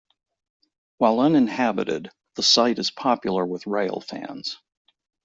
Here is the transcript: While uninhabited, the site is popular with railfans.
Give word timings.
While 0.97 1.19
uninhabited, 1.19 2.09
the 2.33 2.41
site 2.41 2.79
is 2.79 2.89
popular 2.89 3.45
with 3.45 3.65
railfans. 3.65 4.55